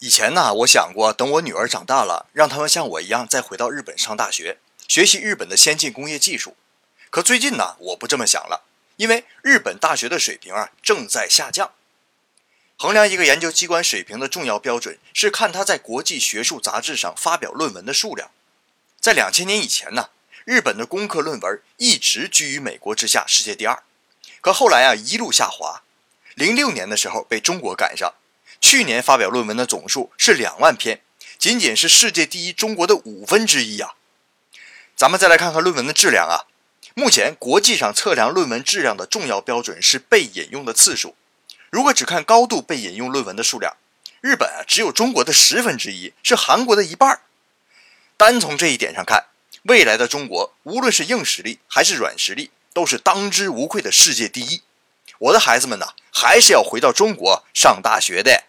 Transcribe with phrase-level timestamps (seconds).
[0.00, 6.54] 以前呢，我想过等我女儿长大了，让他们像我一样再回到日本上大学，学习日本的先进工业技术。
[7.08, 8.64] 可最近呢，我不这么想了，
[8.96, 11.72] 因为日本大学的水平啊正在下降。
[12.76, 18.30] 衡量一个研究机关水平的重要标准是看它在国际学术杂志上发表论文的数量。
[19.00, 20.10] 在两千年以前呢，
[20.44, 23.82] 日本的工科论文一直居于美国之下，世界第二。
[24.42, 25.82] 可后来啊，一路下滑。
[26.34, 28.12] 零六年的时候被中国赶上，
[28.60, 31.00] 去年发表论文的总数是两万篇，
[31.38, 33.94] 仅仅是世界第一中国的五分之一啊。
[34.96, 36.46] 咱们再来看看论文的质量啊。
[36.94, 41.14] 目前国际上测量论文质量的重要标准是被引用的次数。
[41.68, 43.76] 如果只看高度被引用论文的数量，
[44.22, 47.20] 日本啊只有中国的十分之一，是韩国的一半。
[48.16, 49.26] 单从这一点上看，
[49.64, 54.62] 未来的中国无论是硬实力还是软实力，都是当之无愧的世界第一。
[55.18, 58.44] 我的孩子们呢，还是要回到中国上大学的。